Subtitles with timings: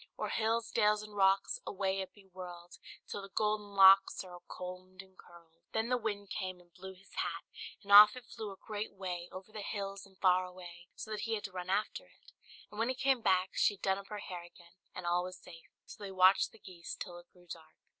[0.17, 4.43] O'er hills, dales, and rocks, Away be it whirl'd, Till the golden locks Are all
[4.47, 7.43] comb'd and curl'd!" Then the wind came and blew his hat,
[7.83, 11.19] and off it flew a great way, over the hills and far away, so that
[11.21, 12.31] he had to run after it;
[12.71, 15.37] and when he came back, she had done up her hair again, and all was
[15.37, 15.69] safe.
[15.85, 17.75] So they watched the geese till it grew dark.